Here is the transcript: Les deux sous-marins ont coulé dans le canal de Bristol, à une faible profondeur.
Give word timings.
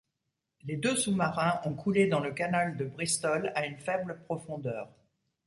Les 0.63 0.77
deux 0.77 0.95
sous-marins 0.95 1.61
ont 1.63 1.75
coulé 1.75 2.07
dans 2.07 2.21
le 2.21 2.33
canal 2.33 2.75
de 2.75 2.85
Bristol, 2.85 3.51
à 3.53 3.67
une 3.67 3.77
faible 3.77 4.19
profondeur. 4.25 4.89